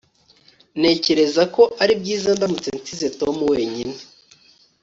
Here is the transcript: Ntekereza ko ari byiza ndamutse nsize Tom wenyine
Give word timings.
Ntekereza 0.79 1.43
ko 1.55 1.61
ari 1.81 1.93
byiza 2.01 2.29
ndamutse 2.37 2.69
nsize 2.79 3.07
Tom 3.19 3.35
wenyine 3.51 3.95